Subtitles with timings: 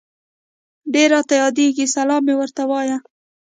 [0.93, 2.97] ډير راته ياديږي سلام مي ورته وايه